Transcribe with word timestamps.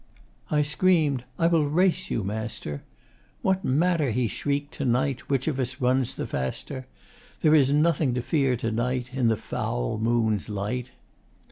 I 0.49 0.63
scream'd, 0.63 1.25
'I 1.37 1.45
will 1.45 1.67
race 1.69 2.09
you, 2.09 2.23
Master!' 2.23 2.81
'What 3.43 3.63
matter,' 3.63 4.09
he 4.09 4.27
shriek'd, 4.27 4.73
'to 4.73 4.83
night 4.83 5.29
Which 5.29 5.47
of 5.47 5.59
us 5.59 5.79
runs 5.79 6.15
the 6.15 6.25
faster? 6.25 6.87
There 7.43 7.53
is 7.53 7.71
nothing 7.71 8.15
to 8.15 8.23
fear 8.23 8.57
to 8.57 8.71
night 8.71 9.13
In 9.13 9.27
the 9.27 9.37
foul 9.37 9.99
moon's 9.99 10.49
light! 10.49 10.89